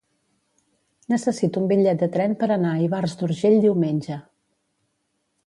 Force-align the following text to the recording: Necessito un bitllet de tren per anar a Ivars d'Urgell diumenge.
Necessito 1.13 1.61
un 1.63 1.67
bitllet 1.71 1.99
de 2.05 2.09
tren 2.15 2.33
per 2.41 2.49
anar 2.57 2.73
a 2.73 2.81
Ivars 2.87 3.15
d'Urgell 3.21 3.61
diumenge. 3.67 4.19